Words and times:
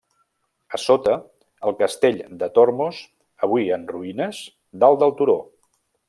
A 0.77 0.79
sota, 0.83 1.17
el 1.71 1.75
castell 1.81 2.17
de 2.41 2.49
Tormos, 2.57 3.01
avui 3.49 3.69
en 3.79 3.85
ruïnes, 3.95 4.39
dalt 4.85 5.03
del 5.05 5.15
turó. 5.21 5.37